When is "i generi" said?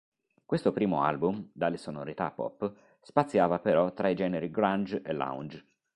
4.09-4.49